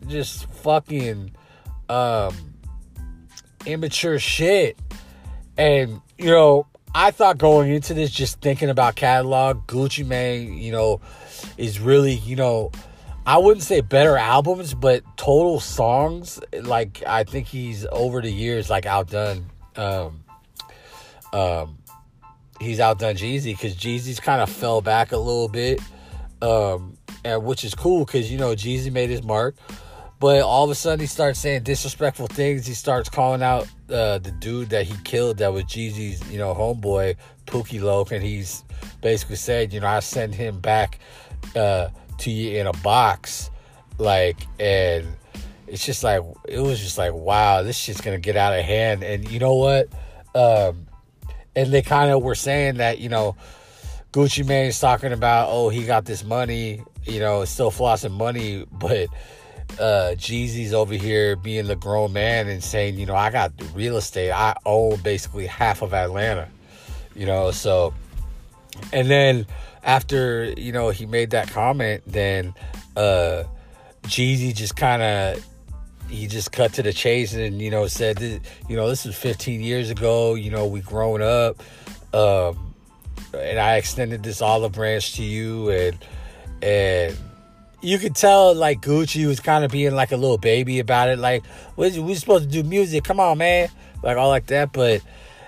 [0.08, 1.32] just fucking
[1.90, 2.55] um
[3.66, 4.78] immature shit.
[5.58, 10.72] And, you know, I thought going into this, just thinking about catalog, Gucci Mane, you
[10.72, 11.02] know,
[11.58, 12.72] is really, you know,
[13.26, 16.40] I wouldn't say better albums, but total songs.
[16.54, 19.48] Like I think he's over the years like outdone.
[19.76, 20.24] Um,
[21.34, 21.80] um,
[22.62, 25.82] he's outdone Jeezy because Jeezy's kind of fell back a little bit,
[26.42, 29.56] um, and which is cool because you know Jeezy made his mark.
[30.26, 32.66] But all of a sudden, he starts saying disrespectful things.
[32.66, 36.56] He starts calling out uh, the dude that he killed that was Jeezy's, you know,
[36.56, 38.12] homeboy, Pookie Loc.
[38.12, 38.64] And he's
[39.04, 40.98] basically said, you know, I send him back
[41.56, 43.52] uh, to you in a box.
[44.00, 45.06] Like, and
[45.68, 48.66] it's just like, it was just like, wow, this shit's going to get out of
[48.66, 49.04] hand.
[49.04, 49.90] And you know what?
[50.34, 50.88] Um,
[51.56, 53.36] and they kind of were saying that, you know,
[54.12, 59.08] Gucci Mane's talking about, oh, he got this money, you know, still flossing money, but
[59.80, 63.98] uh Jeezy's over here being the grown man and saying, you know, I got real
[63.98, 64.32] estate.
[64.32, 66.50] I own basically half of Atlanta.
[67.16, 67.94] You know, so
[68.92, 69.48] and then
[69.84, 72.54] after, you know, he made that comment, then
[72.96, 73.44] uh
[74.04, 75.46] Jeezy just kind of
[76.10, 78.22] he just cut to the chase and you know said
[78.70, 81.62] you know this was 15 years ago you know we grown up
[82.14, 82.74] um
[83.34, 85.98] and I extended this olive branch to you and
[86.62, 87.18] and
[87.86, 91.20] you could tell like Gucci was kind of being like a little baby about it.
[91.20, 91.44] Like,
[91.78, 93.04] we we supposed to do music.
[93.04, 93.70] Come on, man.
[94.02, 94.74] Like all like that.
[94.74, 95.02] But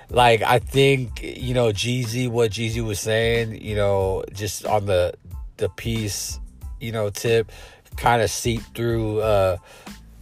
[0.09, 5.13] like I think you know Jeezy, what Jeezy was saying, you know, just on the
[5.57, 6.39] the piece,
[6.79, 7.51] you know, tip,
[7.97, 9.57] kind of seeped through uh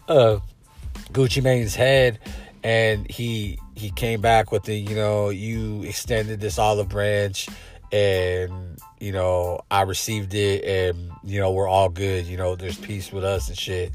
[0.08, 0.39] uh
[1.12, 2.19] Gucci Mane's head,
[2.63, 7.49] and he he came back with the you know you extended this olive branch
[7.91, 12.77] and you know I received it and you know we're all good you know there's
[12.77, 13.91] peace with us and shit.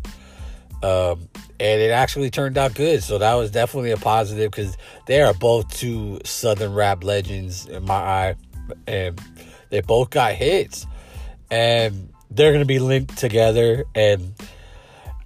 [0.83, 3.03] Um and it actually turned out good.
[3.03, 7.85] So that was definitely a positive because they are both two southern rap legends in
[7.85, 8.35] my eye
[8.87, 9.21] and
[9.69, 10.87] they both got hits.
[11.51, 13.85] And they're gonna be linked together.
[13.95, 14.35] And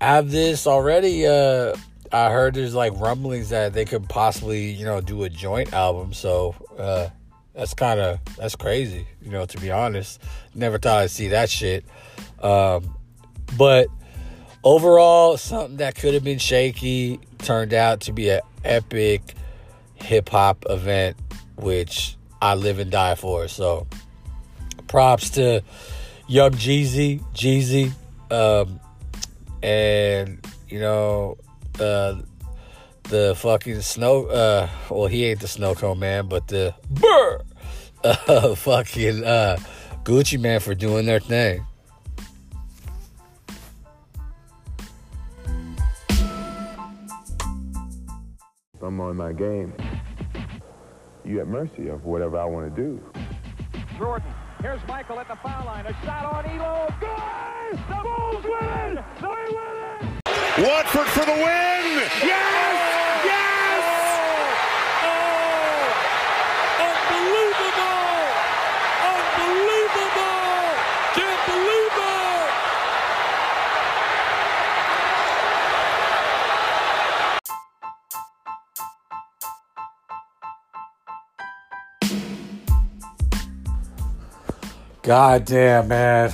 [0.00, 1.76] I have this already uh
[2.14, 6.12] I heard there's like rumblings that they could possibly, you know, do a joint album.
[6.12, 7.08] So uh,
[7.54, 9.46] that's kind of that's crazy, you know.
[9.46, 10.20] To be honest,
[10.54, 11.84] never thought I'd see that shit.
[12.42, 12.96] Um,
[13.56, 13.88] but
[14.62, 19.34] overall, something that could have been shaky turned out to be an epic
[19.94, 21.16] hip hop event,
[21.56, 23.48] which I live and die for.
[23.48, 23.86] So,
[24.88, 25.62] props to
[26.26, 27.92] Young Jeezy, Jeezy,
[28.30, 28.80] um,
[29.62, 31.38] and you know
[31.78, 32.16] uh,
[33.04, 34.26] the fucking snow.
[34.26, 37.40] Uh, well, he ain't the snow cone man, but the burr,
[38.02, 39.56] uh, fucking uh,
[40.04, 41.66] Gucci man for doing their thing.
[48.82, 49.72] I'm on my game.
[51.24, 53.02] You at mercy of whatever I want to do.
[53.96, 54.28] Jordan.
[54.60, 55.86] Here's Michael at the foul line.
[55.86, 57.00] A shot on Ehlo.
[57.00, 57.78] Good!
[57.86, 59.04] The Bulls win it!
[59.20, 59.83] They win it!
[60.56, 61.42] Watford for the win!
[61.42, 63.24] Yes!
[63.24, 63.82] Yes!
[65.02, 65.90] Oh!
[66.78, 68.30] Unbelievable!
[69.10, 70.78] Unbelievable!
[71.16, 72.22] Can't believe it!
[85.02, 86.32] God damn, man.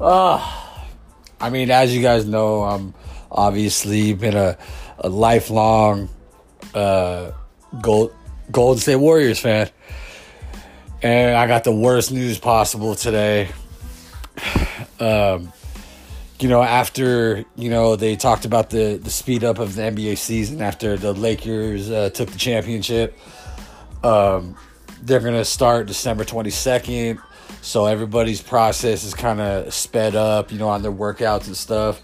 [0.00, 0.69] Oh,
[1.40, 2.94] I mean, as you guys know, I'm
[3.30, 4.58] obviously been a,
[4.98, 6.08] a lifelong
[6.74, 7.32] uh,
[7.80, 8.14] Gold,
[8.50, 9.70] Golden State Warriors fan.
[11.02, 13.48] And I got the worst news possible today.
[14.98, 15.50] Um,
[16.40, 20.18] you know, after, you know, they talked about the, the speed up of the NBA
[20.18, 23.18] season after the Lakers uh, took the championship.
[24.02, 24.56] Um,
[25.02, 27.18] they're to start December 22nd.
[27.62, 32.00] So everybody's process is kind of sped up, you know, on their workouts and stuff.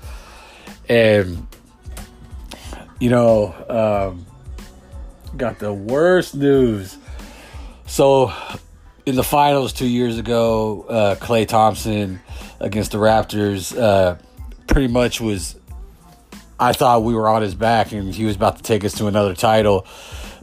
[0.88, 1.46] And,
[3.00, 4.26] you know, um,
[5.36, 6.96] got the worst news.
[7.86, 8.32] So
[9.06, 12.20] in the finals two years ago, uh, Klay Thompson
[12.60, 14.16] against the Raptors uh,
[14.66, 15.56] pretty much was.
[16.58, 19.08] I thought we were on his back and he was about to take us to
[19.08, 19.86] another title,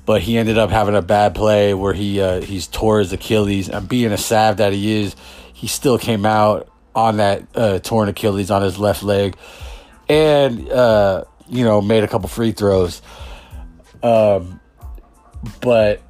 [0.05, 3.69] but he ended up having a bad play where he uh, he's tore his Achilles.
[3.69, 5.15] And being a sav that he is,
[5.53, 9.35] he still came out on that uh, torn Achilles on his left leg,
[10.09, 13.01] and uh, you know made a couple free throws.
[14.01, 14.59] Um,
[15.61, 16.01] but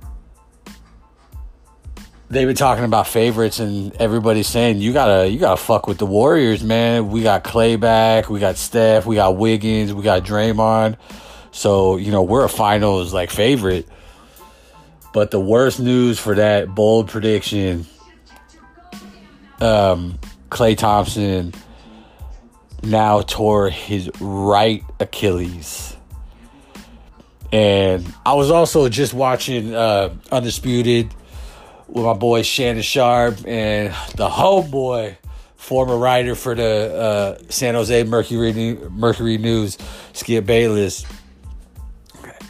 [2.29, 6.05] they've been talking about favorites, and everybody's saying you gotta you gotta fuck with the
[6.05, 7.09] Warriors, man.
[7.09, 10.97] We got Klay back, we got Steph, we got Wiggins, we got Draymond.
[11.53, 13.87] So you know we're a finals like favorite.
[15.13, 17.85] But the worst news for that bold prediction,
[19.61, 20.17] um,
[20.49, 21.53] Klay Thompson
[22.81, 25.95] now tore his right Achilles.
[27.51, 31.13] And I was also just watching uh, Undisputed
[31.87, 35.15] with my boy Shannon Sharpe and the homeboy,
[35.55, 39.77] former writer for the uh, San Jose Mercury Mercury News,
[40.13, 41.05] Skip Bayless,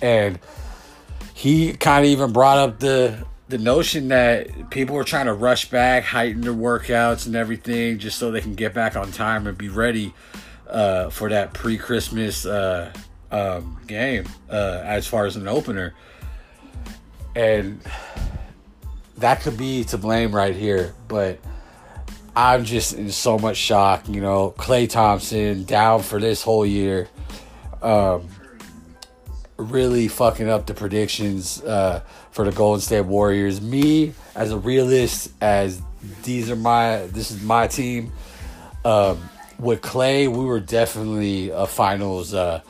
[0.04, 0.38] and
[1.34, 5.70] he kind of even brought up the the notion that people are trying to rush
[5.70, 9.58] back, heighten their workouts and everything, just so they can get back on time and
[9.58, 10.14] be ready
[10.70, 12.92] uh, for that pre-Christmas uh,
[13.32, 15.94] um, game uh, as far as an opener,
[17.36, 17.80] and
[19.18, 21.40] that could be to blame right here, but.
[22.36, 24.56] I'm just in so much shock, you know.
[24.58, 27.08] Klay Thompson down for this whole year.
[27.84, 28.28] Um,
[29.58, 33.62] really fucking up the predictions uh, for the Golden State Warriors.
[33.62, 35.82] Me, as a realist, as
[36.24, 38.12] these are my this is my team.
[38.84, 42.62] Um, with Klay, we were definitely a finals uh,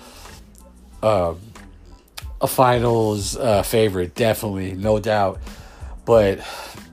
[1.02, 1.40] um,
[2.42, 5.40] a finals uh, favorite, definitely, no doubt.
[6.06, 6.46] But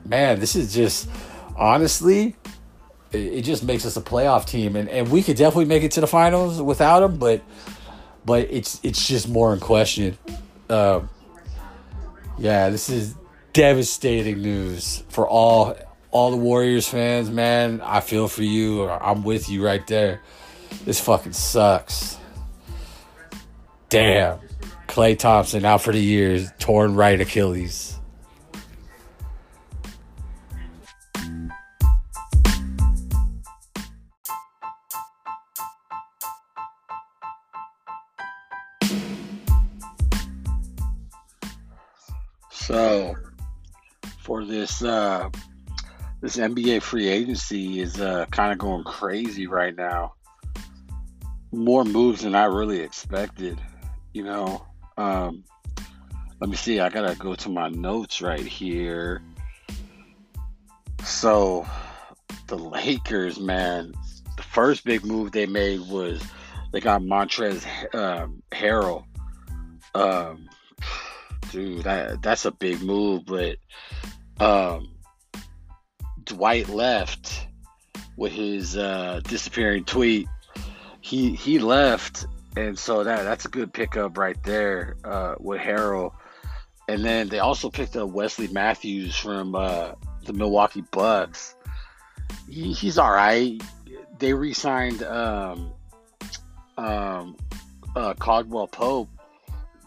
[0.04, 1.08] man, this is just
[1.56, 2.36] honestly.
[3.12, 5.90] It, it just makes us a playoff team, and, and we could definitely make it
[5.92, 7.18] to the finals without him.
[7.18, 7.42] But
[8.24, 10.18] but it's it's just more in question.
[10.68, 11.08] Um,
[12.38, 13.14] yeah, this is
[13.52, 15.76] devastating news for all
[16.10, 17.80] all the Warriors fans, man.
[17.82, 18.88] I feel for you.
[18.88, 20.20] I'm with you right there.
[20.84, 22.16] This fucking sucks.
[23.88, 24.38] Damn.
[24.86, 27.89] Klay Thompson out for the years, torn right Achilles.
[44.80, 45.30] This uh,
[46.20, 50.14] this NBA free agency is uh, kind of going crazy right now.
[51.52, 53.58] More moves than I really expected.
[54.12, 54.66] You know,
[54.96, 55.44] um,
[56.40, 56.80] let me see.
[56.80, 59.22] I gotta go to my notes right here.
[61.04, 61.66] So,
[62.46, 63.92] the Lakers, man,
[64.36, 66.22] the first big move they made was
[66.72, 67.64] they got Montrez
[67.94, 69.04] um, Harrell.
[69.94, 70.48] Um,
[71.50, 73.24] dude, that that's a big move.
[73.26, 73.56] But
[74.40, 74.88] um,
[76.24, 77.46] Dwight left
[78.16, 80.28] with his uh, disappearing tweet.
[81.00, 82.26] He he left,
[82.56, 86.12] and so that that's a good pickup right there uh, with Harrell.
[86.88, 89.92] And then they also picked up Wesley Matthews from uh,
[90.24, 91.54] the Milwaukee Bucks.
[92.48, 93.62] He, he's all right.
[94.18, 95.72] They re-signed um,
[96.76, 97.36] um,
[97.94, 99.08] uh, Caldwell Pope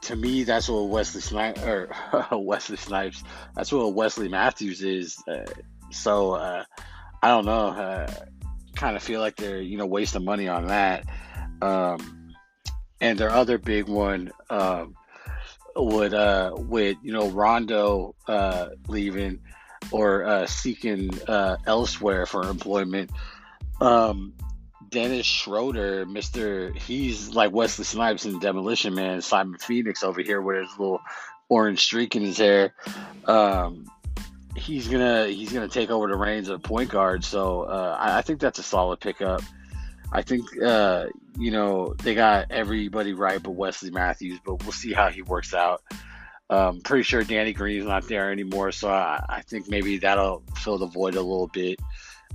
[0.04, 1.90] to me, that's what Wesley Snipes or
[2.32, 3.24] Wesley Snipes.
[3.56, 5.18] That's what Wesley Matthews is.
[5.28, 5.46] Uh,
[5.92, 6.64] so uh,
[7.22, 7.68] I don't know.
[7.68, 8.12] Uh,
[8.76, 11.06] kind of feel like they're you know wasting money on that.
[11.62, 12.34] Um,
[13.00, 14.96] and their other big one um,
[15.76, 19.40] would uh, with you know Rondo uh, leaving
[19.92, 23.12] or uh, seeking uh, elsewhere for employment.
[23.82, 24.34] Um,
[24.94, 30.58] Dennis Schroeder, Mister, he's like Wesley Snipes in Demolition Man, Simon Phoenix over here with
[30.58, 31.02] his little
[31.50, 32.76] orange streak in his hair.
[33.26, 33.88] Um,
[34.56, 37.24] he's gonna he's gonna take over the reins of point guard.
[37.26, 39.42] So uh, I, I, think that's a solid pickup.
[40.12, 41.08] I think uh,
[41.40, 44.40] you know they got everybody right, but Wesley Matthews.
[44.46, 45.82] But we'll see how he works out.
[46.52, 50.78] Um, pretty sure Danny Green's not there anymore, so I, I think maybe that'll fill
[50.78, 51.80] the void a little bit,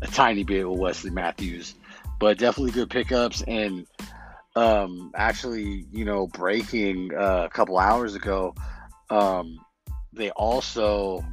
[0.02, 1.76] a tiny bit with Wesley Matthews
[2.18, 3.86] but definitely good pickups and
[4.56, 8.54] um, actually, you know, breaking uh, a couple hours ago,
[9.08, 9.58] um,
[10.12, 11.24] they also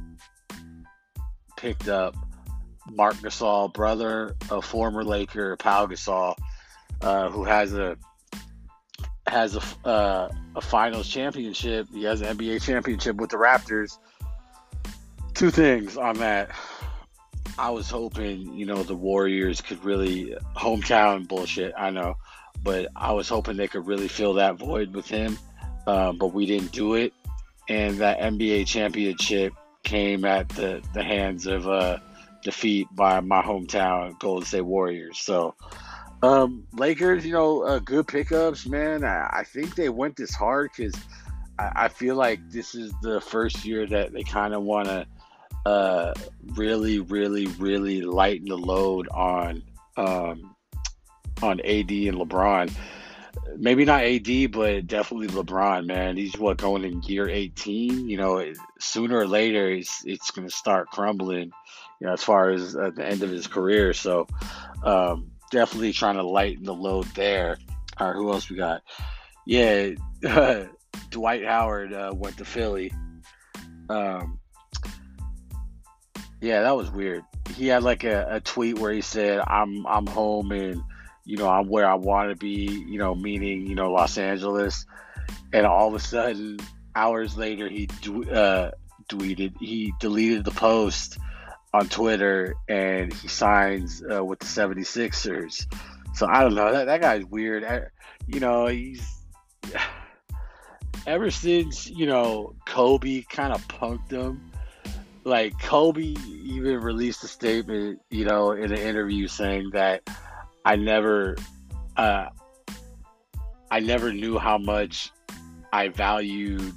[1.56, 2.14] picked up
[2.88, 6.36] Marc Gasol, brother of former Laker Pau Gasol,
[7.00, 7.96] uh, who has a
[9.26, 11.88] has a uh, a Finals championship.
[11.92, 13.98] He has an NBA championship with the Raptors,
[15.36, 16.48] Two things on that.
[17.58, 21.72] I was hoping, you know, the Warriors could really hometown bullshit.
[21.76, 22.16] I know,
[22.62, 25.38] but I was hoping they could really fill that void with him.
[25.86, 27.12] Uh, but we didn't do it,
[27.68, 29.52] and that NBA championship
[29.84, 31.98] came at the the hands of uh,
[32.42, 35.18] defeat by my hometown Golden State Warriors.
[35.18, 35.54] So,
[36.22, 39.04] um, Lakers, you know, uh, good pickups, man.
[39.04, 40.94] I, I think they went this hard because
[41.58, 45.06] I, I feel like this is the first year that they kind of want to
[45.66, 46.14] uh,
[46.54, 49.64] really, really, really lighten the load on
[49.96, 50.54] um,
[51.42, 52.72] on AD and LeBron.
[53.56, 55.86] Maybe not AD, but definitely LeBron.
[55.86, 58.08] Man, he's what going in year 18.
[58.08, 61.50] You know, sooner or later, it's it's going to start crumbling.
[62.00, 63.92] You know, as far as at the end of his career.
[63.92, 64.28] So,
[64.84, 67.58] um, definitely trying to lighten the load there.
[67.98, 68.82] All right, who else we got?
[69.46, 69.90] Yeah,
[71.10, 72.92] Dwight Howard uh, went to Philly.
[73.88, 74.38] Um,
[76.40, 77.24] yeah, that was weird.
[77.54, 80.82] He had like a, a tweet where he said, "I'm I'm home and
[81.24, 84.84] you know I'm where I want to be." You know, meaning you know Los Angeles.
[85.52, 86.58] And all of a sudden,
[86.94, 87.88] hours later, he
[88.30, 88.72] uh,
[89.08, 91.18] tweeted he deleted the post
[91.72, 95.66] on Twitter and he signs uh, with the 76ers.
[96.14, 96.72] So I don't know.
[96.72, 97.64] That that guy's weird.
[97.64, 97.82] I,
[98.26, 99.06] you know, he's
[101.06, 104.50] ever since you know Kobe kind of punked him
[105.26, 106.14] like Kobe
[106.44, 110.08] even released a statement, you know, in an interview saying that
[110.64, 111.36] I never,
[111.96, 112.26] uh,
[113.68, 115.10] I never knew how much
[115.72, 116.72] I valued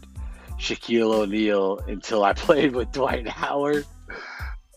[0.57, 3.85] Shaquille O'Neal until I played with Dwight Howard.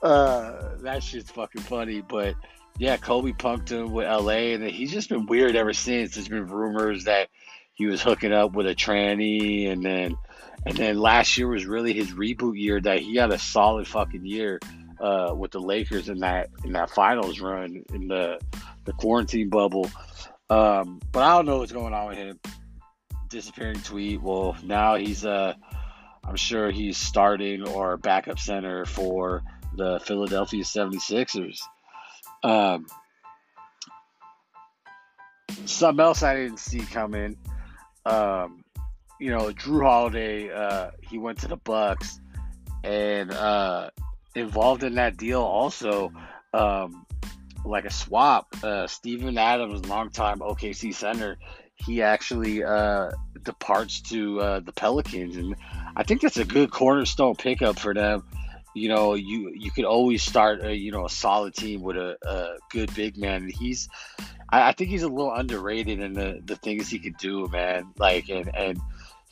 [0.02, 2.34] Uh, that shit's fucking funny, but
[2.76, 6.14] yeah, Kobe punked him with LA, and he's just been weird ever since.
[6.14, 7.30] There's been rumors that
[7.72, 10.16] he was hooking up with a tranny, and then
[10.66, 14.24] and then last year was really his reboot year that he had a solid fucking
[14.24, 14.60] year
[15.00, 18.38] uh, with the Lakers in that in that finals run in the
[18.84, 19.90] the quarantine bubble.
[20.50, 22.38] Um, but I don't know what's going on with him.
[23.28, 24.20] Disappearing tweet.
[24.20, 25.54] Well, now he's uh
[26.24, 29.42] I'm sure he's starting or backup center for
[29.76, 31.58] the Philadelphia 76ers.
[32.44, 32.86] Um,
[35.64, 37.36] something else I didn't see coming.
[38.06, 38.61] Um,
[39.22, 42.20] you know, Jrue Holiday, uh, he went to the Bucks
[42.82, 43.90] and uh,
[44.34, 46.12] involved in that deal also,
[46.52, 47.06] um,
[47.64, 48.48] like a swap.
[48.64, 51.38] Uh, Steven Adams, longtime OKC center,
[51.76, 53.12] he actually uh,
[53.44, 55.54] departs to uh, the Pelicans, and
[55.94, 58.24] I think that's a good cornerstone pickup for them.
[58.74, 62.16] You know, you you could always start a you know a solid team with a,
[62.26, 63.48] a good big man.
[63.48, 63.88] He's,
[64.48, 67.92] I, I think he's a little underrated in the the things he could do, man.
[67.98, 68.80] Like and and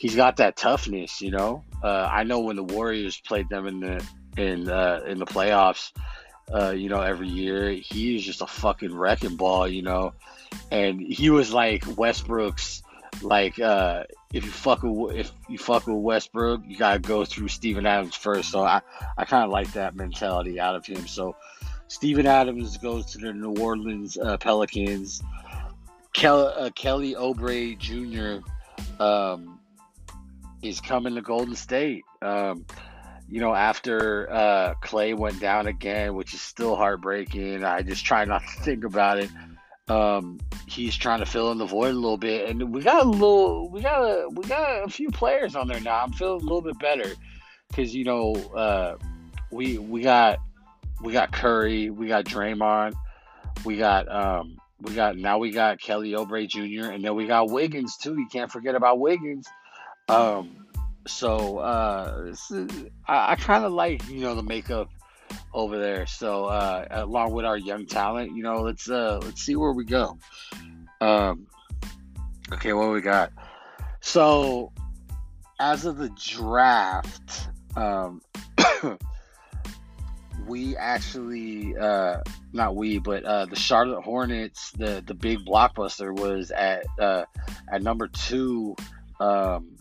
[0.00, 1.62] he's got that toughness, you know.
[1.84, 4.04] Uh, I know when the Warriors played them in the
[4.36, 5.92] in uh, in the playoffs,
[6.52, 10.14] uh, you know, every year, he is just a fucking wrecking ball, you know.
[10.72, 12.82] And he was like Westbrook's
[13.22, 17.48] like uh, if you fuck with if you fuck with Westbrook, you gotta go through
[17.48, 18.50] Steven Adams first.
[18.50, 18.80] So I,
[19.18, 21.06] I kind of like that mentality out of him.
[21.06, 21.36] So
[21.88, 25.22] Steven Adams goes to the New Orleans uh, Pelicans.
[26.14, 28.44] Kel- uh, Kelly Oubre Jr.
[29.00, 29.59] Um,
[30.62, 32.04] is coming to Golden State.
[32.22, 32.64] Um,
[33.28, 37.64] you know, after uh, Klay went down again, which is still heartbreaking.
[37.64, 39.30] I just try not to think about it.
[39.88, 43.08] Um, he's trying to fill in the void a little bit, and we got a
[43.08, 46.00] little, we got a, we got a few players on there now.
[46.02, 47.08] I'm feeling a little bit better
[47.68, 48.96] because you know, uh,
[49.50, 50.38] we we got
[51.02, 52.94] we got Curry, we got Draymond,
[53.64, 56.90] we got um, we got now we got Kelly Oubre Jr.
[56.90, 58.14] and then we got Wiggins too.
[58.18, 59.46] You can't forget about Wiggins.
[60.10, 60.66] Um,
[61.06, 62.34] so uh,
[63.06, 64.90] I, I kind of like you know the makeup
[65.52, 66.06] over there.
[66.06, 69.84] So uh, along with our young talent, you know, let's uh, let's see where we
[69.84, 70.18] go.
[71.00, 71.46] Um,
[72.52, 73.32] okay, what we got?
[74.00, 74.72] So
[75.58, 78.22] as of the draft, um,
[80.46, 82.18] we actually uh,
[82.52, 87.24] not we, but uh, the Charlotte Hornets, the the big blockbuster was at uh,
[87.72, 88.74] at number two.
[89.18, 89.76] Um,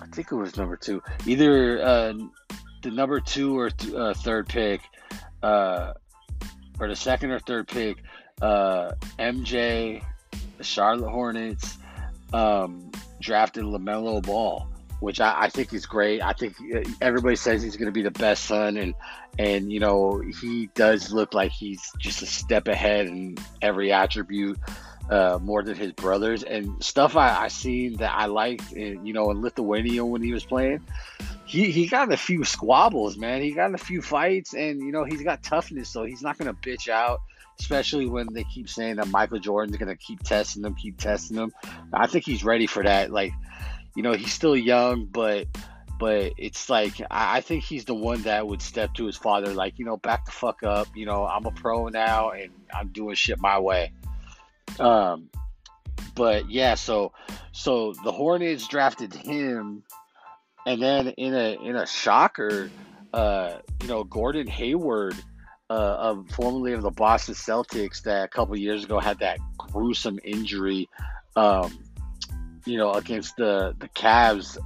[0.00, 1.02] I think it was number two.
[1.26, 2.14] Either uh,
[2.82, 4.80] the number two or th- uh, third pick,
[5.42, 5.92] uh,
[6.78, 7.98] or the second or third pick,
[8.40, 10.02] uh, MJ,
[10.56, 11.78] the Charlotte Hornets,
[12.32, 12.90] um,
[13.20, 14.66] drafted LaMelo Ball,
[15.00, 16.22] which I, I, think is great.
[16.22, 18.94] I think uh, everybody says he's going to be the best son, and
[19.38, 24.58] and you know he does look like he's just a step ahead in every attribute.
[25.10, 29.12] Uh, more than his brothers and stuff I, I seen that I liked, in, you
[29.12, 30.80] know, in Lithuania when he was playing
[31.50, 33.42] he he got a few squabbles, man.
[33.42, 36.54] He got a few fights, and you know he's got toughness, so he's not gonna
[36.54, 37.20] bitch out.
[37.58, 41.52] Especially when they keep saying that Michael Jordan's gonna keep testing him, keep testing him.
[41.92, 43.10] I think he's ready for that.
[43.10, 43.32] Like,
[43.96, 45.48] you know, he's still young, but
[45.98, 49.76] but it's like I think he's the one that would step to his father, like,
[49.76, 50.86] you know, back the fuck up.
[50.94, 53.92] You know, I'm a pro now, and I'm doing shit my way.
[54.78, 55.30] Um,
[56.14, 57.12] but yeah, so
[57.52, 59.82] so the Hornets drafted him,
[60.66, 62.70] and then in a in a shocker,
[63.12, 65.16] uh, you know, Gordon Hayward,
[65.68, 70.18] uh, of formerly of the Boston Celtics, that a couple years ago had that gruesome
[70.24, 70.88] injury,
[71.36, 71.78] um,
[72.66, 74.58] you know, against the the Cavs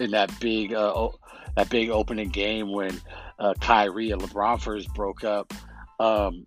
[0.00, 1.18] in that big uh, o-
[1.56, 3.00] that big opening game when
[3.38, 5.52] uh, Kyrie and LeBron first broke up.
[6.00, 6.46] Um,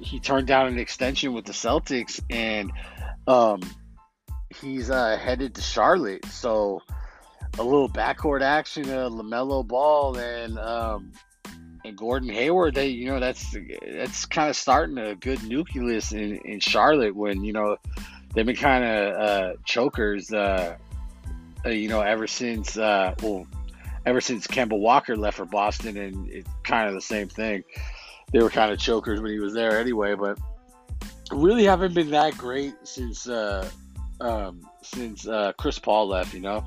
[0.00, 2.70] he turned down an extension with the Celtics, and
[3.26, 3.60] um,
[4.60, 6.24] he's uh, headed to Charlotte.
[6.26, 6.82] So
[7.58, 11.12] a little backcourt action, uh, LaMelo Ball and um,
[11.84, 12.74] and Gordon Hayward.
[12.74, 13.56] They, you know, that's
[13.86, 17.76] that's kind of starting a good nucleus in, in Charlotte when you know
[18.34, 20.32] they've been kind of uh, chokers.
[20.32, 20.76] Uh,
[21.66, 23.46] uh, you know, ever since uh, well,
[24.04, 27.64] ever since Kemba Walker left for Boston, and it's kind of the same thing.
[28.34, 30.40] They were kind of chokers when he was there anyway, but
[31.30, 33.70] really haven't been that great since uh,
[34.20, 36.34] um, since uh, Chris Paul left.
[36.34, 36.64] You know,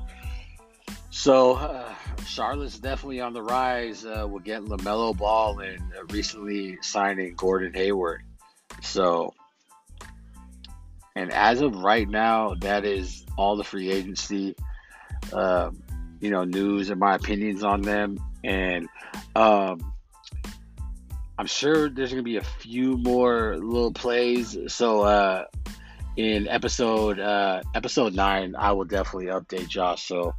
[1.10, 1.92] so uh,
[2.26, 4.06] Charlotte's definitely on the rise.
[4.06, 8.22] Uh, we're getting LaMelo Ball and uh, recently signing Gordon Hayward.
[8.82, 9.34] So,
[11.16, 14.56] and as of right now, that is all the free agency
[15.34, 15.82] um,
[16.20, 18.18] you know, news and my opinions on them.
[18.42, 18.88] And
[19.36, 19.92] um,
[21.38, 24.58] I'm sure there's to be a few more little plays.
[24.66, 25.44] So uh,
[26.16, 29.96] in episode uh, episode nine, I will definitely update y'all.
[29.96, 30.34] So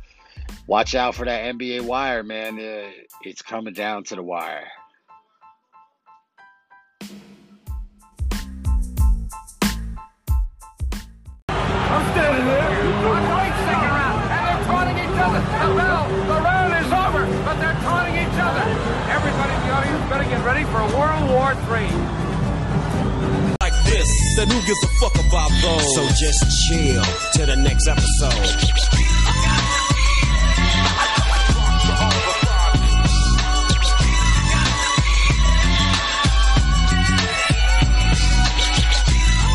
[0.67, 2.59] watch out for that NBA wire, man.
[2.59, 2.91] Uh,
[3.21, 4.67] it's coming down to the wire.
[11.49, 12.69] I'm standing there.
[13.09, 13.23] I'm
[13.87, 15.39] round, and they're taunting each other.
[15.39, 18.88] The bell, the round is over, but they're taunting each other.
[19.39, 21.87] Everybody in the audience better get ready for World War III.
[23.61, 24.35] like this.
[24.35, 25.95] Then who gives a fuck about those?
[25.95, 29.18] So just chill till the next episode.